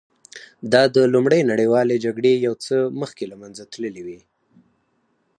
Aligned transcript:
دا 0.73 0.83
د 0.95 0.97
لومړۍ 1.13 1.41
نړیوالې 1.51 1.95
جګړې 2.05 2.33
یو 2.45 2.53
څه 2.65 2.75
مخکې 3.01 3.23
له 3.31 3.35
منځه 3.41 3.63
تللې 3.71 4.03
وې 4.07 4.19